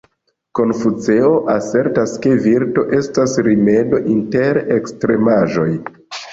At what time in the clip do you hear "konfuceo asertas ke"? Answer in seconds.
0.59-2.33